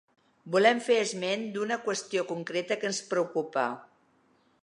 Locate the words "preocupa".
3.13-3.67